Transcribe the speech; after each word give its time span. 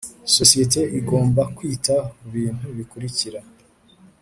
Sosiyete 0.35 0.81
igomba 0.99 1.41
kwita 1.55 1.95
ku 2.17 2.25
bintu 2.33 2.65
bikurikira 2.77 3.39